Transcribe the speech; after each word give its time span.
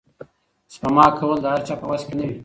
سپما 0.73 1.05
کول 1.17 1.37
د 1.41 1.45
هر 1.53 1.61
چا 1.67 1.73
په 1.79 1.85
وس 1.89 2.01
کې 2.07 2.13
نه 2.19 2.23
وي. 2.29 2.35